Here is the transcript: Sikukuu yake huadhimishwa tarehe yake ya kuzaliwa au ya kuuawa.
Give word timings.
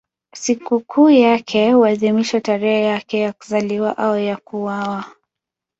Sikukuu 0.35 1.09
yake 1.09 1.71
huadhimishwa 1.73 2.41
tarehe 2.41 2.81
yake 2.81 3.19
ya 3.19 3.33
kuzaliwa 3.33 3.97
au 3.97 4.17
ya 4.19 4.37
kuuawa. 4.37 5.05